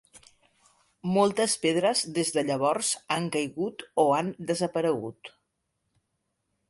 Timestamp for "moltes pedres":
1.17-2.01